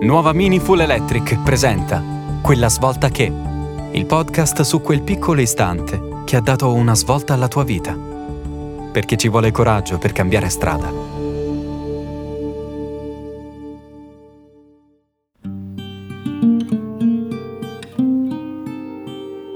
[0.00, 2.02] Nuova Mini Full Electric presenta
[2.42, 3.32] Quella svolta che,
[3.92, 7.96] il podcast su quel piccolo istante che ha dato una svolta alla tua vita.
[8.92, 10.90] Perché ci vuole coraggio per cambiare strada.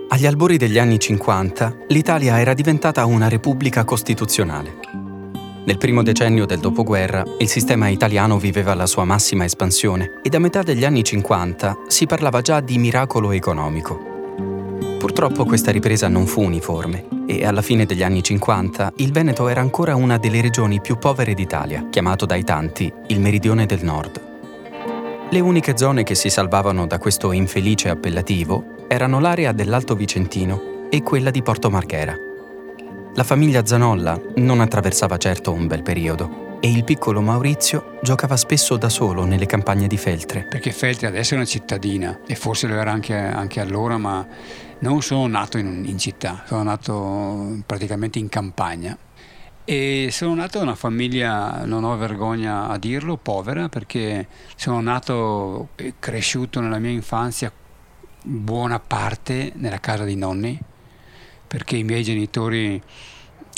[0.08, 4.97] Agli albori degli anni 50, l'Italia era diventata una repubblica costituzionale.
[5.68, 10.38] Nel primo decennio del dopoguerra il sistema italiano viveva la sua massima espansione e da
[10.38, 14.96] metà degli anni 50 si parlava già di miracolo economico.
[14.98, 19.60] Purtroppo questa ripresa non fu uniforme e alla fine degli anni 50 il Veneto era
[19.60, 24.22] ancora una delle regioni più povere d'Italia, chiamato dai tanti il meridione del nord.
[25.28, 31.02] Le uniche zone che si salvavano da questo infelice appellativo erano l'area dell'Alto Vicentino e
[31.02, 32.27] quella di Porto Marghera.
[33.18, 38.76] La famiglia Zanolla non attraversava certo un bel periodo e il piccolo Maurizio giocava spesso
[38.76, 40.46] da solo nelle campagne di Feltre.
[40.48, 44.24] Perché Feltre adesso è una cittadina e forse lo era anche, anche allora, ma
[44.78, 48.96] non sono nato in, in città, sono nato praticamente in campagna.
[49.64, 55.70] E sono nato in una famiglia, non ho vergogna a dirlo, povera, perché sono nato
[55.74, 57.50] e cresciuto nella mia infanzia
[58.22, 60.56] buona parte nella casa dei nonni,
[61.48, 62.80] perché i miei genitori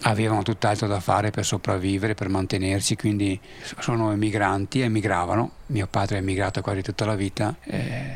[0.04, 3.38] avevano tutt'altro da fare per sopravvivere, per mantenersi, quindi
[3.80, 7.54] sono emigranti, emigravano, mio padre è emigrato quasi tutta la vita.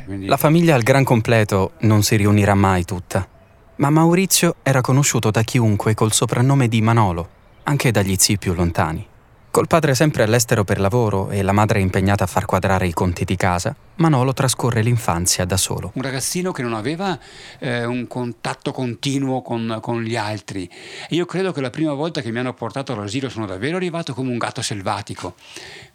[0.07, 0.27] Quindi...
[0.27, 3.29] La famiglia al gran completo non si riunirà mai tutta,
[3.77, 7.29] ma Maurizio era conosciuto da chiunque col soprannome di Manolo,
[7.65, 9.07] anche dagli zii più lontani.
[9.55, 13.25] Col padre sempre all'estero per lavoro e la madre impegnata a far quadrare i conti
[13.25, 15.93] di casa, Manolo trascorre l'infanzia da solo.
[15.95, 17.17] Un ragazzino che non aveva
[17.61, 20.69] eh, un contatto continuo con, con, gli altri.
[21.11, 24.31] io credo che la prima volta che mi hanno portato all'asilo sono davvero arrivato come
[24.31, 25.37] un gatto selvatico,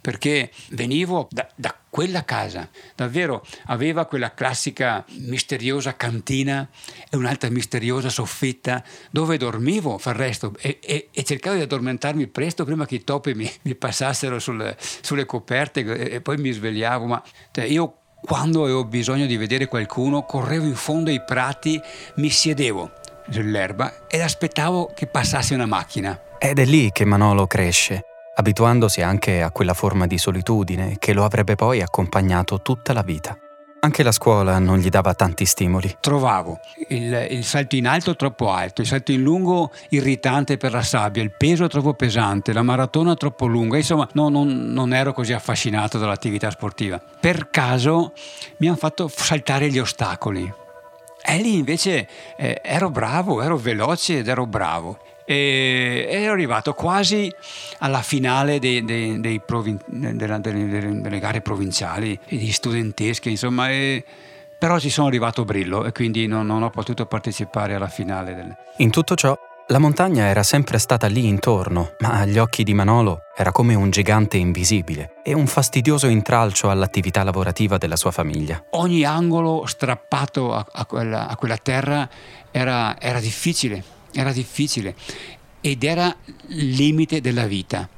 [0.00, 6.66] perché venivo da, da quella casa, davvero aveva quella classica misteriosa cantina
[7.10, 12.64] e un'altra misteriosa soffitta dove dormivo, fa resto, e, e, e, cercavo di addormentarmi presto
[12.64, 17.06] prima che i topi mi, mi passassero sul, sulle coperte e, e, poi mi svegliavo.
[17.06, 21.80] Ma cioè, io quando avevo bisogno di vedere qualcuno correvo in fondo ai prati,
[22.16, 22.92] mi siedevo
[23.28, 26.18] sull'erba ed aspettavo che passasse una macchina.
[26.38, 28.04] Ed è lì che Manolo cresce
[28.40, 33.38] abituandosi anche a quella forma di solitudine che lo avrebbe poi accompagnato tutta la vita.
[33.82, 35.96] Anche la scuola non gli dava tanti stimoli.
[36.00, 40.82] Trovavo il, il, salto in alto troppo alto, il salto in lungo irritante per la
[40.82, 45.32] sabbia, il peso troppo pesante, la maratona troppo lunga, insomma no, non, non, ero così
[45.32, 47.00] affascinato dall'attività sportiva.
[47.20, 48.12] Per caso
[48.58, 50.52] mi hanno fatto saltare gli ostacoli.
[51.22, 52.06] E lì invece
[52.36, 54.98] eh, ero bravo, ero veloce ed ero bravo
[55.32, 57.32] e ero arrivato quasi
[57.78, 63.70] alla finale dei, dei, dei provin- delle, delle, delle, gare provinciali e di studentesche, insomma,
[63.70, 64.04] e,
[64.58, 68.34] però ci sono arrivato brillo e quindi non, non ho potuto partecipare alla finale.
[68.34, 68.56] Del...
[68.78, 73.20] In tutto ciò, la montagna era sempre stata lì intorno, ma agli occhi di Manolo
[73.36, 78.64] era come un gigante invisibile e un fastidioso intralcio all'attività lavorativa della sua famiglia.
[78.70, 82.08] Ogni angolo strappato a, a, quella, a quella, terra
[82.50, 84.94] era, era difficile era difficile
[85.60, 86.14] ed era
[86.48, 87.88] il limite della vita.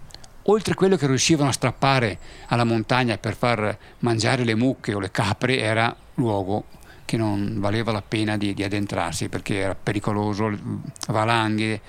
[0.46, 2.18] Oltre a quello che riuscivano a strappare
[2.48, 6.64] alla montagna per far mangiare le mucche o le capre, era luogo
[7.04, 10.50] che non valeva la pena di, di addentrarsi perché era pericoloso,
[11.08, 11.82] valanghe,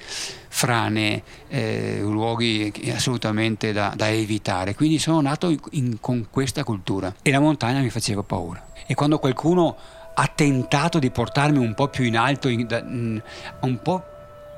[0.50, 4.76] frane, eh, luoghi assolutamente da, da, evitare.
[4.76, 8.68] Quindi sono nato in, in, con questa cultura e la montagna mi faceva paura.
[8.86, 9.78] E quando qualcuno
[10.14, 14.13] ha tentato di portarmi un po' più in alto, in, da, un po'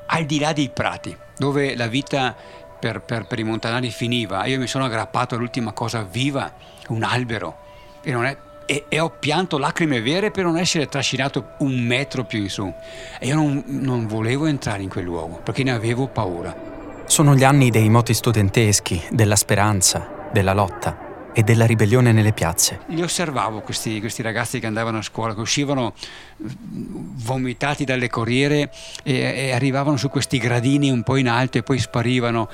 [0.07, 2.35] al di là dei prati, dove la vita
[2.79, 4.45] per, per, per i montanari finiva.
[4.45, 6.53] Io mi sono aggrappato all'ultima cosa viva,
[6.89, 7.57] un albero,
[8.01, 12.39] e, è, e, e, ho pianto lacrime vere per non essere trascinato un metro più
[12.39, 12.71] in su.
[13.19, 16.73] E io non, non volevo entrare in quel luogo, perché ne avevo paura.
[17.05, 21.04] Sono gli anni dei moti studenteschi, della speranza, della lotta
[21.37, 22.79] e della ribellione nelle piazze.
[22.87, 25.93] Li osservavo questi, questi, ragazzi che andavano a scuola, che uscivano
[26.37, 28.71] vomitati dalle corriere
[29.03, 32.49] e, e, arrivavano su questi gradini un po' in alto e poi sparivano.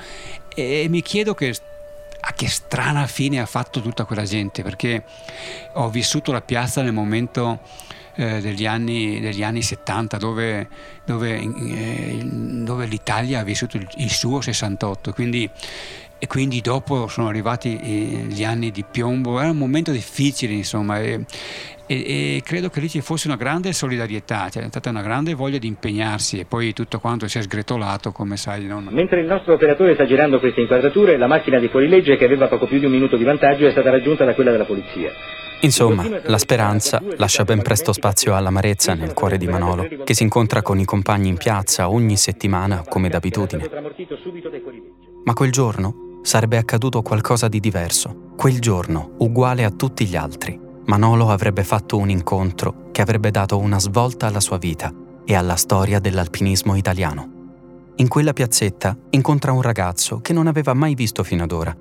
[0.52, 1.54] E, mi chiedo che,
[2.22, 5.04] a che strana fine ha fatto tutta quella gente, perché
[5.74, 7.60] ho vissuto la piazza nel momento
[8.16, 10.68] eh, degli, anni, degli, anni, 70 dove,
[11.06, 15.48] dove, eh, dove l'Italia ha vissuto il suo 68, quindi
[16.22, 21.00] e quindi dopo sono arrivati eh, gli anni di piombo, era un momento difficile insomma
[21.00, 21.24] e,
[21.88, 25.58] e, e, credo che lì ci fosse una grande solidarietà, c'è stata una grande voglia
[25.58, 28.66] di impegnarsi e poi tutto quanto si è sgretolato come sai.
[28.66, 28.86] Non...
[28.92, 32.68] Mentre il nostro operatore sta girando queste inquadrature, la macchina di fuorilegge che aveva poco
[32.68, 35.10] più di un minuto di vantaggio è stata raggiunta da quella della polizia.
[35.62, 40.62] Insomma, la speranza lascia ben presto spazio all'amarezza nel cuore di Manolo, che si incontra
[40.62, 43.68] con i compagni in piazza ogni settimana come d'abitudine.
[45.24, 48.30] Ma quel giorno sarebbe accaduto qualcosa di diverso.
[48.36, 53.58] Quel giorno, uguale a tutti gli altri, Manolo avrebbe fatto un incontro che avrebbe dato
[53.58, 54.92] una svolta alla sua vita
[55.24, 57.40] e alla storia dell'alpinismo italiano.
[57.96, 61.76] In quella piazzetta incontra un ragazzo che non aveva mai visto fino ad ora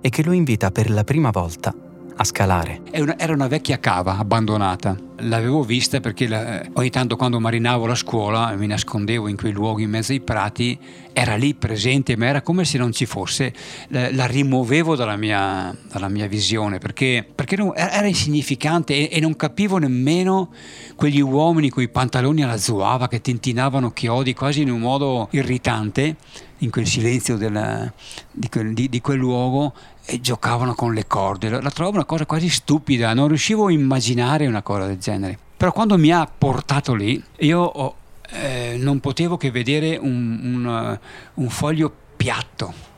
[0.00, 1.74] e che lo invita per la prima volta
[2.16, 2.80] a scalare.
[2.90, 4.96] Era una vecchia cava abbandonata.
[5.24, 9.84] L'avevo vista perché la, ogni tanto quando marinavo la scuola mi nascondevo in quei luoghi
[9.84, 10.78] in mezzo ai prati,
[11.12, 13.52] era lì presente, ma era come se non ci fosse.
[13.88, 20.50] La, rimuovevo dalla mia, dalla mia, visione perché, perché era insignificante e, non capivo nemmeno
[20.96, 26.16] quegli uomini con i pantaloni alla zuava che tintinavano chiodi quasi in un modo irritante
[26.62, 27.92] in quel silenzio della,
[28.30, 31.48] di, quel, di, di, quel, luogo e giocavano con le corde.
[31.48, 35.38] La, trovavo una cosa quasi stupida, non riuscivo a immaginare una cosa del genere.
[35.56, 37.94] Però quando mi ha portato lì, io ho,
[38.30, 40.98] eh, non potevo che vedere un, un,
[41.34, 42.90] un foglio piatto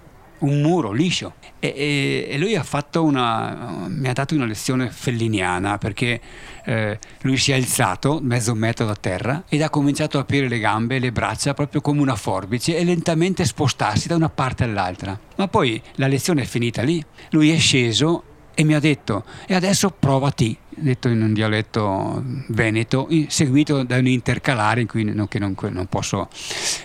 [0.45, 1.35] un muro liscio.
[1.59, 2.65] E, e, e lui ha
[2.97, 6.21] una, mi ha dato una lezione felliniana perché
[6.65, 10.59] eh, lui si è alzato mezzo metro da terra ed ha cominciato a aprire le
[10.59, 15.19] gambe e le braccia proprio come una forbice e lentamente spostarsi da una parte all'altra.
[15.37, 17.05] Ma poi la lezione è finita lì.
[17.31, 18.25] Lui è sceso
[18.55, 24.07] e mi ha detto e adesso provati detto in un dialetto veneto seguito da un
[24.07, 26.29] intercalare in cui non, che non, non, posso,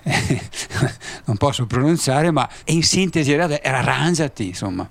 [0.03, 0.41] eh,
[1.25, 4.87] non posso pronunciare ma in sintesi era, era arrangiati insomma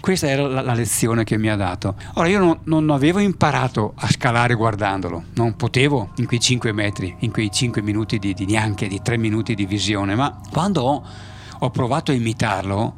[0.00, 1.94] questa era la, la, lezione che mi ha dato.
[2.14, 7.14] Ora io non, non, avevo imparato a scalare guardandolo, non potevo in quei 5 metri,
[7.18, 11.04] in quei 5 minuti di, di neanche di 3 minuti di visione, ma quando ho,
[11.58, 12.94] ho provato a imitarlo,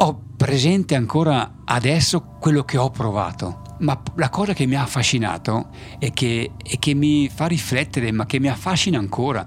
[0.00, 3.76] ho presente ancora adesso quello che ho provato.
[3.80, 8.24] Ma la cosa che mi ha affascinato e che, e che mi fa riflettere, ma
[8.24, 9.46] che mi affascina ancora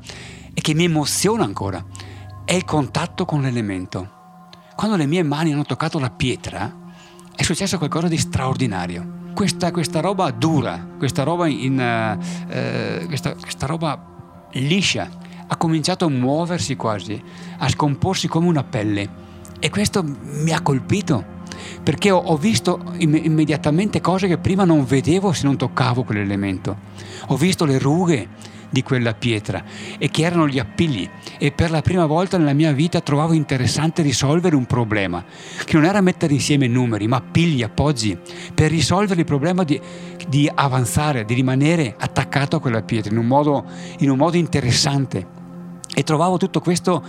[0.54, 1.84] e che mi emoziona ancora,
[2.44, 4.20] è il contatto con l'elemento.
[4.76, 6.80] Quando le mie mani hanno toccato la pietra,
[7.34, 9.20] è successo qualcosa di straordinario.
[9.34, 15.10] Questa, questa roba dura, questa roba, in, uh, questa, questa roba liscia,
[15.48, 17.22] ha cominciato a muoversi quasi,
[17.58, 19.30] a scomporsi come una pelle
[19.62, 21.24] e questo mi ha colpito
[21.84, 26.76] perché ho, visto imm- immediatamente cose che prima non vedevo se non toccavo quell'elemento.
[27.28, 28.28] Ho visto le rughe
[28.72, 29.64] di quella pietra
[30.00, 34.02] e che erano gli appigli e per la prima volta nella mia vita trovavo interessante
[34.02, 35.24] risolvere un problema
[35.64, 38.18] che non era mettere insieme numeri ma appigli, appoggi
[38.56, 39.80] per risolvere il problema di,
[40.28, 43.66] di avanzare, di rimanere attaccato a quella pietra in un modo,
[44.00, 45.28] in un modo interessante
[45.94, 47.04] e trovavo tutto questo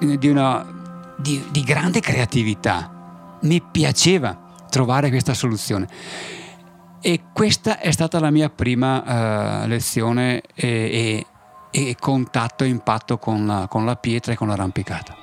[0.00, 0.77] eh, di una
[1.18, 3.38] di, di grande creatività.
[3.42, 5.86] Mi piaceva trovare questa soluzione.
[7.00, 11.24] E questa è stata la mia prima uh, lezione e,
[11.70, 15.16] e, e, contatto e impatto con la, con la pietra e con l'arrampicata.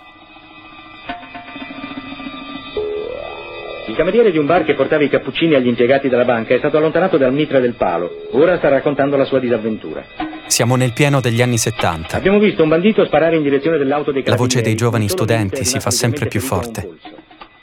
[3.87, 6.77] Il cameriere di un bar che portava i cappuccini agli impiegati della banca è stato
[6.77, 8.09] allontanato dal mitra del palo.
[8.31, 10.24] Ora sta raccontando la sua disavventura.
[10.47, 12.15] Siamo nel pieno degli anni 70.
[12.15, 15.79] Abbiamo visto un bandito sparare in direzione dell'auto dei La voce dei giovani studenti si
[15.79, 16.97] fa sempre più forte.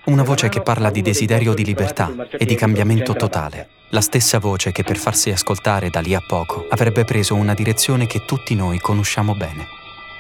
[0.05, 3.69] Una voce che parla di desiderio di libertà e di cambiamento totale.
[3.91, 8.07] La stessa voce che per farsi ascoltare da lì a poco avrebbe preso una direzione
[8.07, 9.67] che tutti noi conosciamo bene.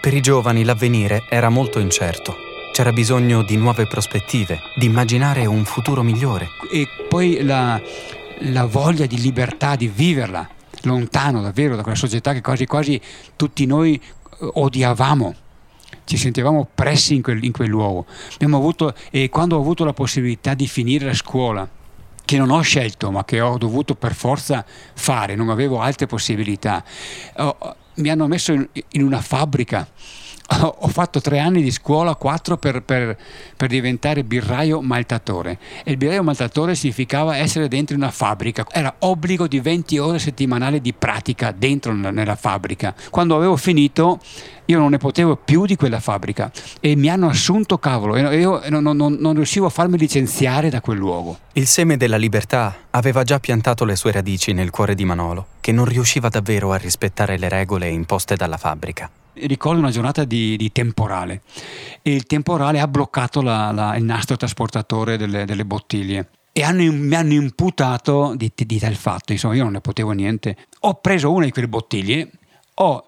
[0.00, 2.36] Per i giovani l'avvenire era molto incerto.
[2.72, 6.48] C'era bisogno di nuove prospettive, di immaginare un futuro migliore.
[6.70, 7.80] E poi la,
[8.38, 10.48] la voglia di libertà, di viverla,
[10.82, 13.00] lontano davvero da quella società che quasi quasi
[13.36, 15.34] tutti noi eh, odiavamo
[16.04, 18.06] ci sentivamo pressi in quel, in quel luogo.
[18.40, 21.68] Avuto, e quando ho avuto la possibilità di finire la scuola,
[22.24, 26.84] che non ho scelto ma che ho dovuto per forza fare, non avevo altre possibilità,
[27.36, 27.56] oh,
[27.94, 29.86] mi hanno messo in, in una fabbrica
[30.60, 33.16] ho fatto tre anni di scuola, quattro per, per,
[33.56, 35.58] per, diventare birraio maltatore.
[35.84, 38.66] E il birraio maltatore significava essere dentro una fabbrica.
[38.70, 42.94] Era obbligo di 20 ore settimanali di pratica dentro nella fabbrica.
[43.10, 44.20] Quando avevo finito
[44.66, 48.62] io non ne potevo più di quella fabbrica e mi hanno assunto cavolo e io
[48.68, 51.38] non, non, non riuscivo a farmi licenziare da quel luogo.
[51.54, 55.72] Il seme della libertà aveva già piantato le sue radici nel cuore di Manolo, che
[55.72, 60.72] non riusciva davvero a rispettare le regole imposte dalla fabbrica ricordo una giornata di, di,
[60.72, 61.42] temporale.
[62.02, 66.30] E il temporale ha bloccato la, la, il nastro trasportatore delle, delle bottiglie.
[66.52, 70.56] E hanno, mi hanno imputato di, di, tal fatto, insomma io non ne potevo niente.
[70.80, 72.30] Ho preso una di quelle bottiglie,
[72.74, 73.06] ho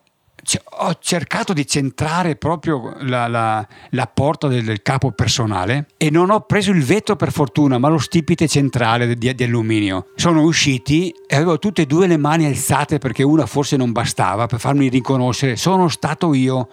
[0.78, 6.30] ho cercato di centrare proprio la, la, la porta del, del, capo personale e non
[6.30, 10.08] ho preso il vetro per fortuna, ma lo stipite centrale di, di, alluminio.
[10.16, 14.46] Sono usciti e avevo tutte e due le mani alzate perché una forse non bastava
[14.46, 16.68] per farmi riconoscere sono stato io.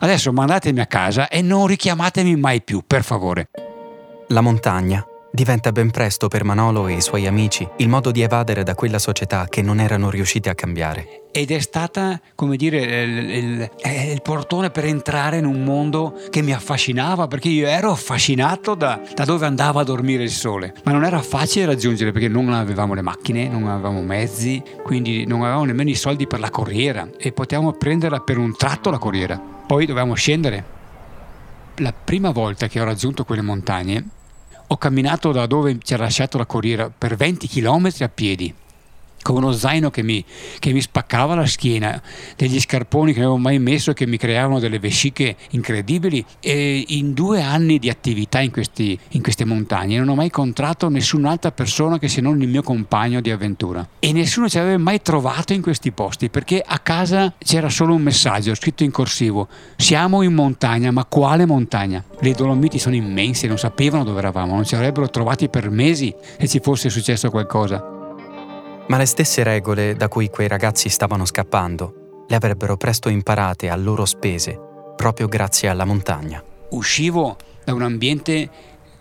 [0.00, 3.48] Adesso mandatemi a casa e non richiamatemi mai più, per favore.
[4.28, 8.62] La montagna diventa ben presto per Manolo e i suoi amici il modo di evadere
[8.62, 11.22] da quella società che non erano riusciti a cambiare.
[11.30, 13.70] Ed è stata, come dire, il, il,
[14.10, 19.00] il portone per entrare in un mondo che mi affascinava, perché io ero affascinato da,
[19.14, 20.74] da, dove andava a dormire il sole.
[20.84, 25.42] Ma non era facile raggiungere perché non avevamo le macchine, non avevamo mezzi, quindi non
[25.42, 29.38] avevamo nemmeno i soldi per la corriera e potevamo prenderla per un tratto la corriera.
[29.38, 30.76] Poi dovevamo scendere.
[31.76, 34.16] La prima volta che ho raggiunto quelle montagne
[34.68, 38.54] ho camminato da dove ci ha lasciato la corriera per 20 km a piedi
[39.22, 40.24] con uno zaino che mi,
[40.58, 42.00] che mi, spaccava la schiena,
[42.36, 46.24] degli scarponi che non avevo mai messo e che mi creavano delle vesciche incredibili.
[46.40, 50.88] E in due anni di attività in, questi, in queste montagne non ho mai incontrato
[50.88, 53.86] nessun'altra persona che se non il mio compagno di avventura.
[53.98, 58.02] E nessuno ci aveva mai trovato in questi posti perché a casa c'era solo un
[58.02, 59.48] messaggio scritto in corsivo.
[59.76, 62.02] Siamo in montagna ma quale montagna?
[62.20, 66.48] Le Dolomiti sono immense non sapevano dove eravamo non ci avrebbero trovati per mesi se
[66.48, 67.97] ci fosse successo qualcosa
[68.88, 73.76] ma le stesse regole da cui quei ragazzi stavano scappando le avrebbero presto imparate a
[73.76, 74.58] loro spese,
[74.96, 76.44] proprio grazie alla montagna.
[76.70, 78.50] Uscivo da un ambiente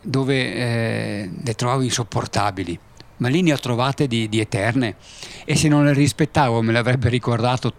[0.01, 2.79] dove eh, le trovavo insopportabili,
[3.17, 4.95] ma lì ne ho trovate di, di eterne
[5.43, 7.73] e se non le rispettavo me le avrebbe ricordato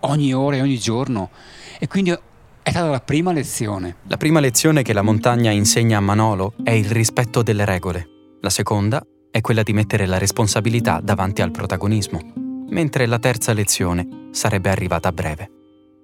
[0.00, 1.30] ogni ora e ogni giorno.
[1.78, 3.98] E quindi è stata la prima lezione.
[4.08, 8.08] La prima lezione che la montagna insegna a Manolo è il rispetto delle regole.
[8.40, 9.00] La seconda
[9.36, 12.32] è quella di mettere la responsabilità davanti al protagonismo,
[12.70, 15.50] mentre la terza lezione sarebbe arrivata a breve.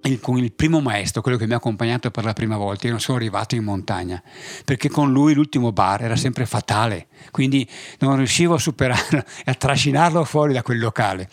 [0.03, 2.91] Il, con il primo maestro, quello che mi ha accompagnato per la prima volta, io
[2.91, 4.23] non sono arrivato in montagna,
[4.67, 7.67] perché con lui l'ultimo bar era sempre fatale, quindi
[8.01, 11.31] non riuscivo a superarlo e a trascinarlo fuori da quel locale.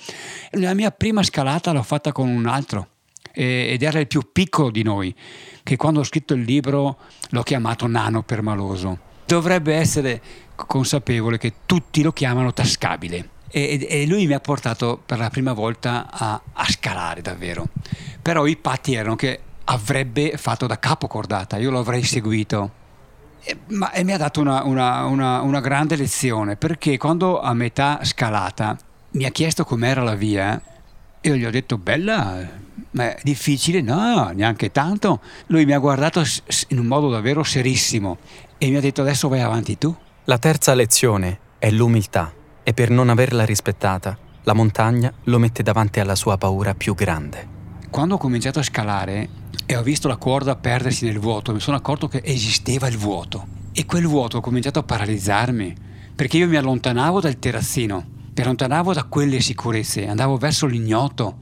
[0.51, 2.87] La mia prima scalata l'ho fatta con un altro,
[3.33, 5.13] ed era il più piccolo di noi,
[5.63, 6.97] che quando ho scritto il libro
[7.31, 9.07] l'ho chiamato Nano Permaloso.
[9.29, 10.21] Dovrebbe essere
[10.55, 13.29] consapevole che tutti lo chiamano tascabile.
[13.47, 17.67] E, e, lui mi ha portato per la prima volta a, a scalare davvero.
[18.23, 22.71] Però i patti erano che avrebbe fatto da capo cordata, io lo avrei seguito.
[23.43, 27.53] E, ma, e mi ha dato una, una, una, una, grande lezione perché quando a
[27.53, 28.75] metà scalata
[29.11, 30.59] mi ha chiesto com'era la via,
[31.21, 32.47] io gli ho detto bella,
[32.91, 33.81] ma è difficile?
[33.81, 35.21] No, neanche tanto.
[35.47, 36.23] Lui mi ha guardato
[36.69, 38.17] in un modo davvero serissimo
[38.59, 39.95] e mi ha detto adesso vai avanti tu.
[40.25, 45.99] La terza lezione è l'umiltà e per non averla rispettata, la montagna lo mette davanti
[45.99, 47.57] alla sua paura più grande.
[47.89, 49.29] Quando ho cominciato a scalare
[49.65, 53.47] e ho visto la corda perdersi nel vuoto, mi sono accorto che esisteva il vuoto
[53.71, 55.75] e quel vuoto ha cominciato a paralizzarmi
[56.13, 61.37] perché io mi allontanavo dal terrazzino, mi allontanavo da quelle sicurezze, andavo verso l'ignoto,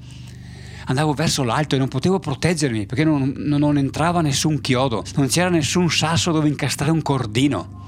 [0.87, 5.49] andavo verso l'alto e non potevo proteggermi perché non, non entrava nessun chiodo, non c'era
[5.49, 7.85] nessun sasso dove incastrare un cordino.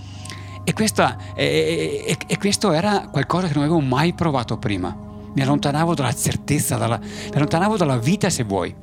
[0.64, 4.96] E, questa, e, e, e, questo era qualcosa che non avevo mai provato prima.
[5.34, 8.76] Mi allontanavo dalla certezza, dalla, mi allontanavo dalla vita se vuoi.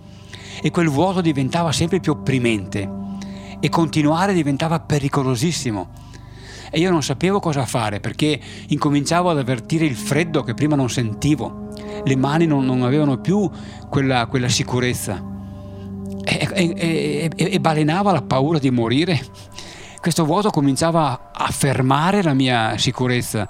[0.63, 2.91] E quel vuoto diventava sempre più opprimente
[3.61, 6.06] e continuare diventava pericolosissimo.
[6.71, 10.91] E io non sapevo cosa fare perché incominciavo ad avvertire il freddo che prima non
[10.91, 11.69] sentivo.
[12.05, 13.51] Le mani non, non avevano più
[13.89, 15.35] quella, quella sicurezza.
[16.25, 19.21] E, e, e, balenava la paura di morire
[20.07, 23.49] questo vuoto cominciava a fermare la mia sicurezza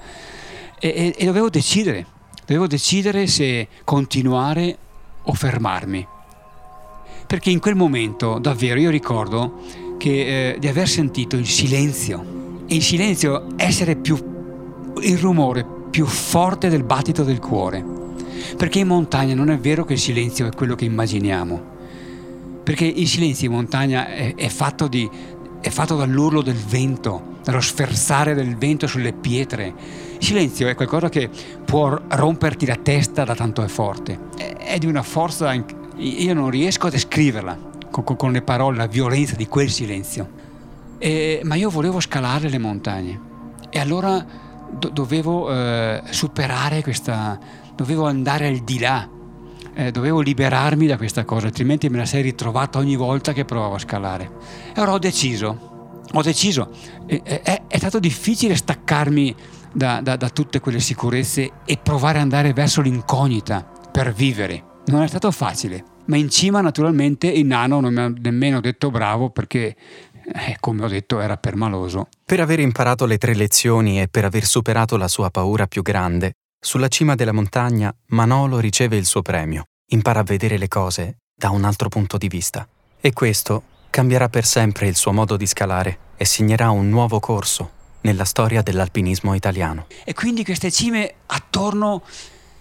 [0.78, 2.06] e, e, e dovevo decidere,
[2.46, 4.78] dovevo decidere se continuare
[5.24, 6.06] o fermarmi.
[7.26, 9.60] Perché in quel momento davvero io ricordo
[9.98, 14.34] che, eh, di aver sentito il silenzio e il silenzio essere più
[15.02, 17.84] il rumore più forte del battito del cuore.
[18.56, 21.74] Perché in montagna non è vero che il silenzio è quello che immaginiamo.
[22.62, 25.08] Perché il silenzio in montagna è, è fatto di,
[25.60, 29.72] è fatto dall'urlo del vento, dallo sferzare del vento sulle pietre.
[30.18, 31.30] Il silenzio è qualcosa che
[31.64, 34.18] può romperti la testa da tanto è forte.
[34.36, 35.52] È di una forza,
[35.96, 37.58] io non riesco a descriverla
[37.90, 40.44] con, con le parole, la violenza di quel silenzio.
[40.98, 43.20] E, ma io volevo scalare le montagne
[43.70, 44.24] e allora
[44.70, 47.38] do, dovevo eh, superare questa,
[47.74, 49.08] dovevo andare al di là
[49.78, 53.74] eh, dovevo liberarmi da questa cosa, altrimenti me la sei ritrovata ogni volta che provavo
[53.74, 54.30] a scalare.
[54.68, 56.70] E allora ho deciso, ho deciso,
[57.04, 59.34] è, è, è stato difficile staccarmi
[59.72, 64.64] da, da, da tutte quelle sicurezze e provare ad andare verso l'incognita per vivere.
[64.86, 68.90] Non è stato facile, Ma in cima naturalmente il nano non mi ha nemmeno detto
[68.90, 69.76] bravo perché,
[70.32, 72.08] eh, come ho detto, era permaloso.
[72.24, 76.32] Per aver imparato le tre lezioni e per aver superato la sua paura più grande,
[76.58, 79.64] sulla cima della montagna Manolo riceve il suo premio.
[79.90, 82.66] Impara a vedere le cose da un altro punto di vista.
[83.00, 87.70] E questo cambierà per sempre il suo modo di scalare e segnerà un nuovo corso
[88.00, 89.86] nella storia dell'alpinismo italiano.
[90.04, 92.02] E quindi queste cime attorno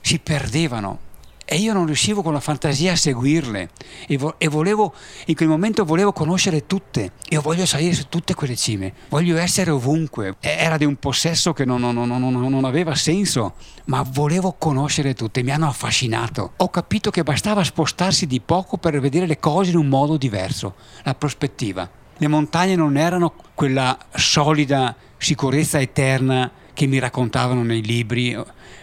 [0.02, 1.00] si perdevano
[1.46, 3.70] e io non riuscivo con la fantasia a seguirle
[4.08, 4.94] e, vo- e, volevo,
[5.28, 7.12] in quel momento volevo conoscere tutte.
[7.30, 10.36] Io voglio salire su tutte quelle cime, voglio essere ovunque.
[10.40, 13.54] Era di un possesso che non, non, non, non aveva senso,
[13.86, 16.54] ma volevo conoscere tutte, mi hanno affascinato.
[16.58, 20.76] Ho capito che bastava spostarsi di poco per vedere le cose in un modo diverso,
[21.04, 21.88] la prospettiva.
[22.18, 28.38] Le montagne non erano quella solida sicurezza eterna che mi raccontavano nei libri,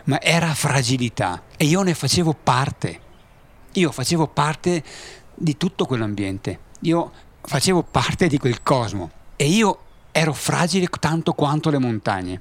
[0.04, 3.00] ma era fragilità e io ne facevo parte.
[3.72, 4.82] Io facevo parte
[5.34, 9.78] di tutto quell'ambiente, io facevo parte di quel cosmo e io
[10.12, 12.40] ero fragile tanto quanto le montagne.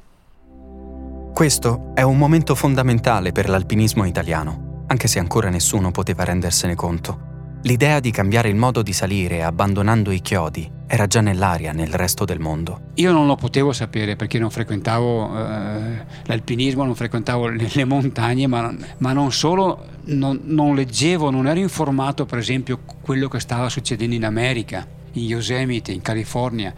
[1.34, 7.30] Questo è un momento fondamentale per l'alpinismo italiano, anche se ancora nessuno poteva rendersene conto.
[7.64, 12.26] L'idea di cambiare il modo di salire abbandonando i chiodi era già nell'aria nel resto
[12.26, 12.92] del mondo.
[12.96, 18.46] Io non lo potevo sapere perché non frequentavo eh, l'alpinismo, non frequentavo le, le montagne,
[18.46, 23.70] ma, ma, non solo, non, non, leggevo, non ero informato per esempio quello che stava
[23.70, 26.74] succedendo in America, in Yosemite, in California,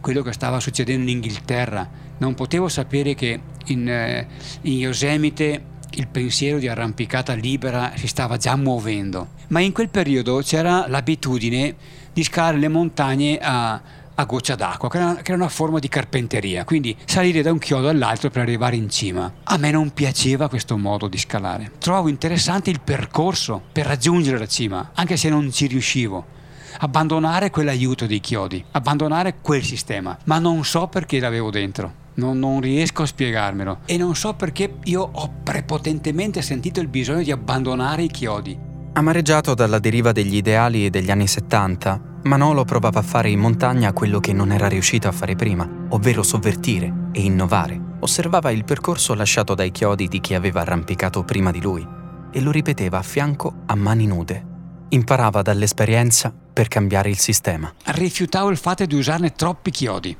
[0.00, 1.90] quello che stava succedendo in Inghilterra.
[2.18, 4.28] Non potevo sapere che in, eh,
[4.62, 10.42] in Yosemite il pensiero di arrampicata libera si stava già muovendo, ma in quel periodo
[10.44, 11.74] c'era l'abitudine
[12.18, 13.80] di scalare le montagne a,
[14.12, 17.58] a goccia d'acqua, che era, che era, una forma di carpenteria, quindi salire da un
[17.58, 19.32] chiodo all'altro per arrivare in cima.
[19.44, 21.72] A me non piaceva questo modo di scalare.
[21.78, 26.36] Trovavo interessante il percorso per raggiungere la cima, anche se non ci riuscivo.
[26.80, 32.60] Abbandonare quell'aiuto dei chiodi, abbandonare quel sistema, ma non so perché l'avevo dentro non, non,
[32.60, 38.02] riesco a spiegarmelo e non so perché io ho prepotentemente sentito il bisogno di abbandonare
[38.02, 38.58] i chiodi.
[38.94, 44.18] Amareggiato dalla deriva degli ideali degli anni 70, Manolo provava a fare in montagna quello
[44.18, 47.80] che non era riuscito a fare prima, ovvero sovvertire e innovare.
[48.00, 51.86] Osservava il percorso lasciato dai chiodi di chi aveva arrampicato prima di lui
[52.30, 54.44] e lo ripeteva a fianco a mani nude.
[54.90, 57.72] Imparava dall'esperienza per cambiare il sistema.
[57.84, 60.16] Rifiutavo il fatto di usarne troppi chiodi.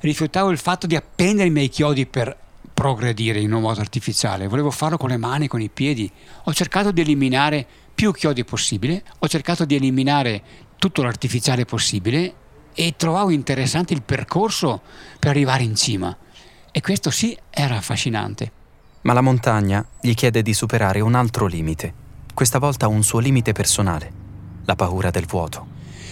[0.00, 2.36] Rifiutavo il fatto di appendere i miei chiodi per
[2.74, 4.46] progredire in un modo artificiale.
[4.46, 6.10] Volevo farlo con le mani, con i piedi.
[6.44, 9.02] Ho cercato di eliminare più chiodi possibile.
[9.18, 10.42] Ho cercato di eliminare
[10.78, 12.34] tutto l'artificiale possibile
[12.72, 14.80] e trovavo interessante il percorso
[15.18, 16.16] per arrivare in cima.
[16.70, 18.52] E questo sì era affascinante.
[19.02, 22.06] Ma la montagna gli chiede di superare un altro limite
[22.38, 24.12] questa volta un suo limite personale,
[24.64, 25.66] la paura del vuoto.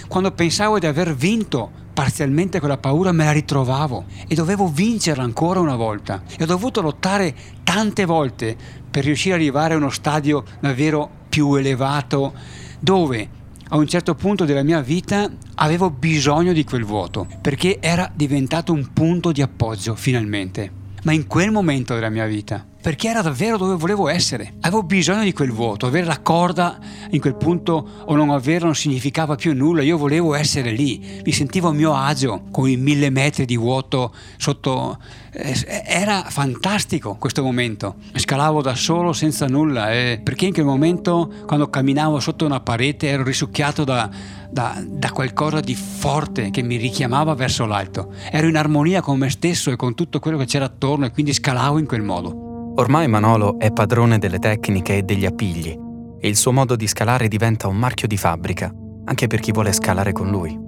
[0.09, 5.61] Quando pensavo di aver vinto parzialmente quella paura me la ritrovavo e dovevo vincerla ancora
[5.61, 6.25] una volta.
[6.37, 8.57] E ho dovuto lottare tante volte
[8.91, 12.35] per riuscire ad arrivare a uno stadio davvero più elevato
[12.81, 13.29] dove
[13.69, 18.73] a un certo punto della mia vita avevo bisogno di quel vuoto perché era diventato
[18.73, 20.85] un punto di appoggio finalmente.
[21.03, 24.53] Ma in quel momento della mia vita perché era davvero dove volevo essere.
[24.61, 26.79] Avevo bisogno di quel vuoto, avere la corda
[27.11, 31.33] in quel punto o non averla non significava più nulla, io volevo essere lì, mi
[31.33, 35.01] sentivo a mio agio con i mille metri di vuoto sotto...
[35.33, 41.29] Eh, era fantastico questo momento, scalavo da solo senza nulla, eh, perché in quel momento
[41.45, 44.09] quando camminavo sotto una parete ero risucchiato da,
[44.49, 49.29] da, da qualcosa di forte che mi richiamava verso l'alto, ero in armonia con me
[49.29, 52.55] stesso e con tutto quello che c'era attorno e quindi scalavo in quel modo.
[52.79, 55.77] Ormai Manolo è padrone delle tecniche e degli appigli
[56.19, 58.71] e il suo modo di scalare diventa un marchio di fabbrica
[59.05, 60.59] anche per chi vuole scalare con lui.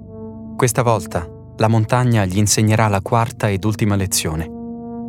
[0.57, 4.58] Questa volta la montagna gli insegnerà la quarta ed ultima lezione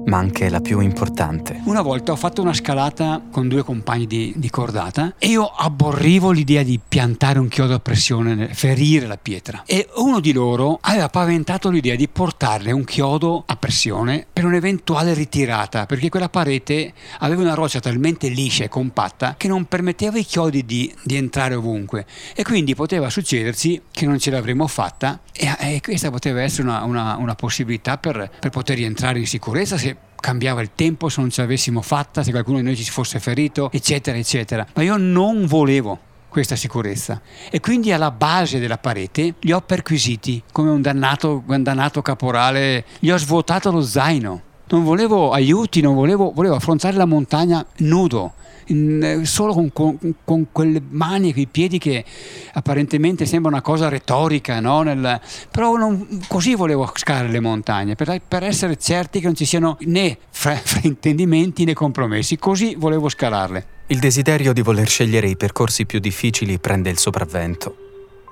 [0.06, 1.60] ma anche la più importante.
[1.64, 6.30] Una volta ho fatto una scalata con due compagni di, di, cordata e io abborrivo
[6.30, 9.62] l'idea di piantare un chiodo a pressione, ferire la pietra.
[9.66, 15.14] E uno di loro aveva paventato l'idea di portarle un chiodo a pressione per un'eventuale
[15.14, 20.24] ritirata, perché quella parete aveva una roccia talmente liscia e compatta che non permetteva ai
[20.24, 22.06] chiodi di, di entrare ovunque.
[22.34, 26.84] E quindi poteva succederci che non ce l'avremmo fatta e, e questa poteva essere una,
[26.84, 31.30] una, una possibilità per, per poter rientrare in sicurezza se cambiava il tempo se non
[31.30, 34.66] ce l'avessimo fatta, se qualcuno di noi ci fosse ferito, eccetera, eccetera.
[34.74, 40.42] Ma io non volevo questa sicurezza e quindi alla base della parete li ho perquisiti
[40.52, 44.42] come un dannato, un dannato caporale, gli ho svuotato lo zaino.
[44.68, 48.34] Non volevo aiuti, non volevo, volevo affrontare la montagna nudo,
[48.70, 52.04] in, solo con, con, con, quelle mani e quei piedi che
[52.52, 54.82] apparentemente sembra una cosa retorica, no?
[54.82, 59.44] Nel, però non, così volevo scalare le montagne, per, per, essere certi che non ci
[59.44, 63.78] siano né fraintendimenti né compromessi, così volevo scalarle.
[63.88, 67.76] Il desiderio di voler scegliere i percorsi più difficili prende il sopravvento,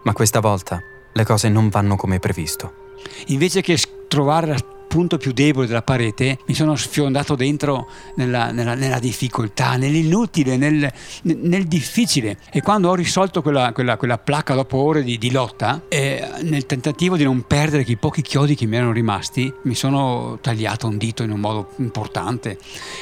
[0.04, 0.80] ma questa volta
[1.12, 2.86] le cose non vanno come previsto.
[3.26, 3.76] Invece che
[4.08, 9.76] trovare la punto più debole della parete mi sono sfiondato dentro nella, nella, nella difficoltà,
[9.76, 10.90] nell'inutile, nel,
[11.22, 12.38] nel, difficile.
[12.50, 16.66] E quando ho risolto quella, quella, quella placca dopo ore di, di lotta, eh, nel
[16.66, 20.96] tentativo di non perdere quei pochi chiodi che mi erano rimasti, mi sono tagliato un
[20.96, 22.58] dito in un modo importante.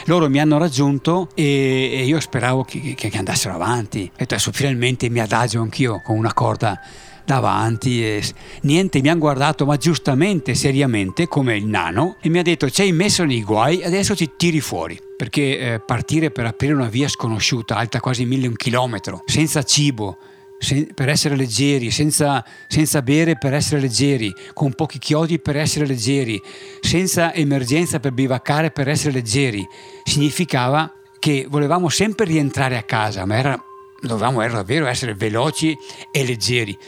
[0.07, 4.11] Loro mi hanno raggiunto e, e io speravo che, che, che andassero avanti.
[4.17, 6.81] E adesso finalmente mi adagio anch'io con una corda
[7.27, 8.23] davanti e
[8.63, 12.83] niente, mi hanno guardato ma giustamente, seriamente, come il nano e mi ha detto ci
[12.83, 14.99] hai messo nei guai, adesso ti tiri fuori.
[15.17, 20.19] Perché eh, partire per aprire una via sconosciuta, alta quasi mille un chilometro, senza cibo,
[20.59, 25.87] sen- per essere leggeri, senza, senza bere per essere leggeri, con pochi chiodi per essere
[25.87, 26.41] leggeri,
[26.81, 29.67] senza emergenza per bivaccare per essere leggeri,
[30.05, 33.65] significava che volevamo sempre rientrare a casa, ma era,
[34.03, 35.75] dovevamo era davvero essere veloci
[36.13, 36.79] e leggeri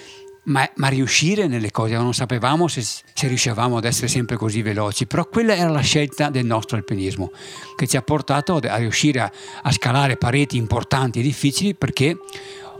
[0.48, 5.06] ma, ma, riuscire nelle cose, non sapevamo se, se, riuscivamo ad essere sempre così veloci,
[5.06, 7.30] però quella era la scelta del nostro alpinismo,
[7.76, 9.30] che ci ha portato a riuscire a,
[9.62, 12.16] a scalare pareti importanti e difficili perché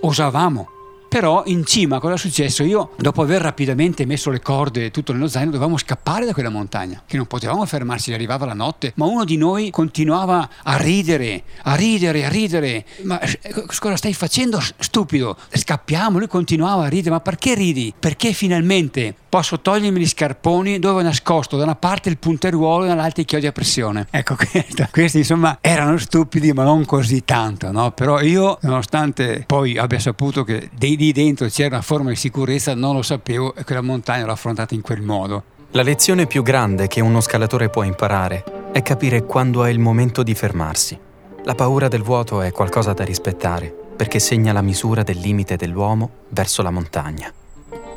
[0.01, 0.78] osavamo
[1.09, 2.63] però in cima cosa è successo?
[2.63, 6.51] Io, dopo aver rapidamente messo le corde e tutto nello zaino, dovevamo scappare da quella
[6.51, 11.43] montagna, che non potevamo fermarci, arrivava la notte, ma uno di noi continuava a ridere,
[11.63, 12.85] a ridere, a ridere.
[13.03, 15.37] Ma eh, cosa stai facendo, stupido?
[15.51, 17.95] Scappiamo, lui continuava a ridere, ma perché ridi?
[17.99, 22.89] Perché finalmente posso togliermi gli scarponi dove ho nascosto da una parte il punteruolo e
[22.89, 24.07] dall'altra i chiodi a pressione.
[24.11, 27.93] Ecco, questo, questi insomma erano stupidi, ma non così tanto, no?
[27.93, 32.75] Però io, nonostante poi abbia saputo che dei lì dentro c'era una forma di sicurezza,
[32.75, 35.45] non lo sapevo e quella montagna l'ho affrontata in quel modo.
[35.71, 40.25] La lezione più grande che uno scalatore può imparare è capire quando è il momento
[40.25, 40.99] di fermarsi.
[41.45, 46.11] La paura del vuoto è qualcosa da rispettare, perché segna la misura del limite dell'uomo
[46.31, 47.33] verso la montagna.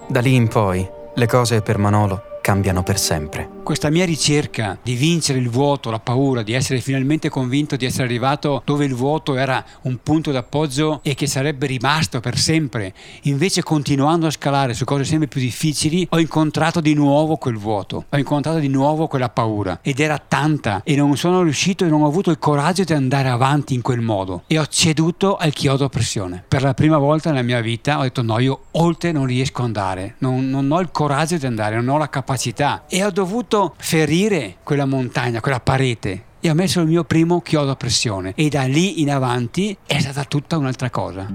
[0.07, 3.59] Da lì in poi, le cose per Manolo cambiano per sempre.
[3.63, 8.05] Questa mia ricerca di vincere il vuoto, la paura, di essere finalmente convinto di essere
[8.05, 13.61] arrivato dove il vuoto era un punto d'appoggio e che sarebbe rimasto per sempre, invece
[13.61, 18.17] continuando a scalare su cose sempre più difficili, ho incontrato di nuovo quel vuoto, ho
[18.17, 22.07] incontrato di nuovo quella paura ed era tanta e non sono riuscito e non ho
[22.07, 25.89] avuto il coraggio di andare avanti in quel modo e ho ceduto al chiodo a
[25.89, 26.43] pressione.
[26.47, 29.67] Per la prima volta nella mia vita ho detto no, io oltre non riesco ad
[29.67, 33.11] andare, non, non ho il coraggio di andare, non ho la capacità capacità e ho
[33.11, 38.31] dovuto ferire quella montagna, quella parete e ho messo il mio primo chiodo a pressione
[38.35, 41.27] e da lì in avanti è stata tutta un'altra cosa.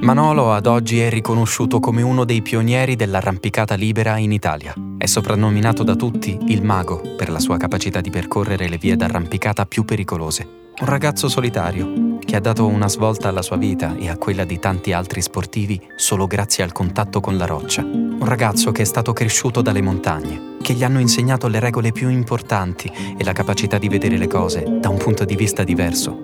[0.00, 4.74] Manolo ad oggi è riconosciuto come uno dei pionieri dell'arrampicata libera in Italia.
[4.98, 9.66] È soprannominato da tutti il mago per la sua capacità di percorrere le vie d'arrampicata
[9.66, 10.48] più pericolose.
[10.80, 14.60] Un ragazzo solitario che ha dato una svolta alla sua vita e a quella di
[14.60, 17.82] tanti altri sportivi solo grazie al contatto con la roccia.
[17.82, 22.08] Un ragazzo che è stato cresciuto dalle montagne, che gli hanno insegnato le regole più
[22.08, 22.88] importanti
[23.18, 26.16] e la capacità di vedere le cose da un punto di vista diverso.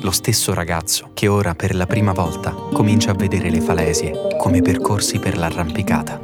[0.00, 4.60] Lo stesso ragazzo che ora per la prima volta comincia a vedere le falesie come
[4.60, 6.20] percorsi per l'arrampicata.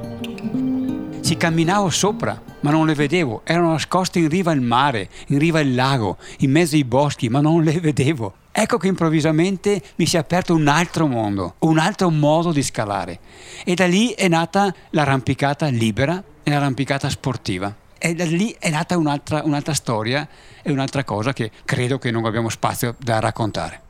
[1.22, 3.40] Ci camminavo sopra, ma non le vedevo.
[3.44, 7.40] Erano nascoste in riva al mare, in riva al lago, in mezzo ai boschi, ma
[7.40, 8.34] non le vedevo.
[8.56, 13.18] Ecco che improvvisamente mi si è aperto un altro mondo, un altro modo di scalare.
[13.64, 17.74] E da lì è nata l'arrampicata libera e l'arrampicata sportiva.
[17.98, 20.28] E da lì è nata un'altra, un'altra storia
[20.62, 23.80] e un'altra cosa che credo che non abbiamo spazio da raccontare.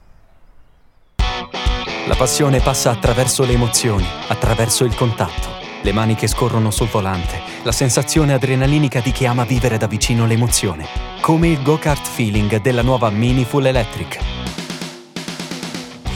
[2.06, 7.38] La passione passa attraverso le emozioni, attraverso il contatto le mani che scorrono sul volante,
[7.62, 10.86] la sensazione adrenalinica di chi ama vivere da vicino l'emozione,
[11.20, 14.18] come il go-kart feeling della nuova Mini Full Electric.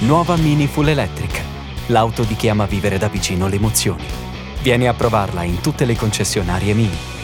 [0.01, 1.43] Nuova Mini Full Electric,
[1.89, 4.05] l'auto di chi ama vivere da vicino le emozioni.
[4.63, 7.18] Vieni a provarla in tutte le concessionarie Mini.